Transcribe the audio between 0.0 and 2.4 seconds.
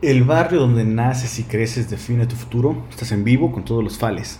El barrio donde naces y creces define tu